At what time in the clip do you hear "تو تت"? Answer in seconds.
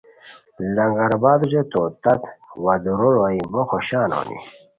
1.71-2.21